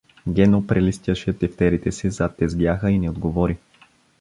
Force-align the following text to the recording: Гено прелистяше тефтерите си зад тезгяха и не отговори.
Гено 0.37 0.67
прелистяше 0.67 1.33
тефтерите 1.33 1.91
си 1.91 2.09
зад 2.09 2.35
тезгяха 2.37 2.91
и 2.91 2.99
не 2.99 3.09
отговори. 3.09 3.57